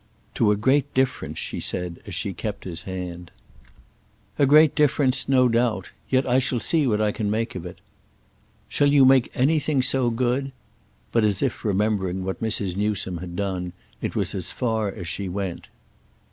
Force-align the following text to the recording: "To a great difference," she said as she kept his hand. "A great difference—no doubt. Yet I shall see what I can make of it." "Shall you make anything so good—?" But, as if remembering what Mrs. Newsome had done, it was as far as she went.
"To 0.33 0.51
a 0.51 0.55
great 0.55 0.91
difference," 0.95 1.37
she 1.37 1.59
said 1.59 1.99
as 2.07 2.15
she 2.15 2.33
kept 2.33 2.63
his 2.63 2.81
hand. 2.89 3.29
"A 4.39 4.47
great 4.47 4.73
difference—no 4.73 5.47
doubt. 5.47 5.91
Yet 6.09 6.27
I 6.27 6.39
shall 6.39 6.59
see 6.59 6.87
what 6.87 6.99
I 6.99 7.11
can 7.11 7.29
make 7.29 7.53
of 7.53 7.67
it." 7.67 7.77
"Shall 8.67 8.91
you 8.91 9.05
make 9.05 9.29
anything 9.35 9.83
so 9.83 10.09
good—?" 10.09 10.53
But, 11.11 11.23
as 11.23 11.43
if 11.43 11.63
remembering 11.63 12.23
what 12.23 12.41
Mrs. 12.41 12.75
Newsome 12.75 13.17
had 13.19 13.35
done, 13.35 13.73
it 14.01 14.15
was 14.15 14.33
as 14.33 14.51
far 14.51 14.89
as 14.89 15.07
she 15.07 15.29
went. 15.29 15.67